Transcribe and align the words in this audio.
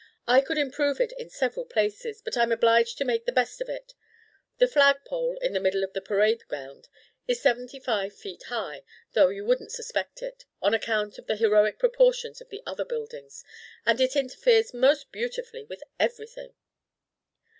I 0.27 0.41
could 0.41 0.57
improve 0.57 0.99
it 0.99 1.11
in 1.11 1.29
several 1.29 1.63
places, 1.63 2.23
but 2.23 2.35
I'm 2.35 2.51
obliged 2.51 2.97
to 2.97 3.05
make 3.05 3.25
the 3.27 3.31
best 3.31 3.61
of 3.61 3.69
it. 3.69 3.93
The 4.57 4.67
flag 4.67 5.05
pole, 5.05 5.37
in 5.43 5.53
the 5.53 5.59
middle 5.59 5.83
of 5.83 5.93
the 5.93 6.01
parade 6.01 6.47
ground, 6.47 6.89
is 7.27 7.39
seventy 7.39 7.79
five 7.79 8.11
feet 8.15 8.41
high, 8.47 8.83
though 9.13 9.27
you 9.29 9.45
wouldn't 9.45 9.71
suspect 9.71 10.23
it, 10.23 10.43
on 10.59 10.73
account 10.73 11.19
of 11.19 11.27
the 11.27 11.35
heroic 11.35 11.77
proportions 11.77 12.41
of 12.41 12.49
the 12.49 12.63
other 12.65 12.83
buildings, 12.83 13.43
and 13.85 14.01
it 14.01 14.15
interferes 14.15 14.73
most 14.73 15.11
beautifully 15.11 15.65
with 15.65 15.83
everything. 15.99 16.55